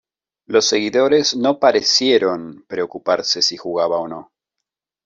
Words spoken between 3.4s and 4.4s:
si jugaba o no.